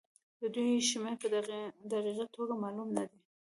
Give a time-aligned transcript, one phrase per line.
[0.41, 1.27] د دوی شمېر په
[1.91, 3.19] دقيقه توګه معلوم نه دی.